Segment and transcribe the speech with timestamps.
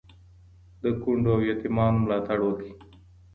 [0.83, 2.71] د کونډو او یتیمانو ملاتړ وکړئ.